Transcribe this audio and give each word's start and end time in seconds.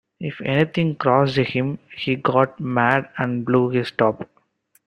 If 0.19 0.41
anything 0.41 0.95
crossed 0.95 1.37
him, 1.37 1.77
he 1.95 2.15
got 2.15 2.59
mad 2.59 3.09
and 3.19 3.45
blew 3.45 3.69
his 3.69 3.91
top. 3.91 4.27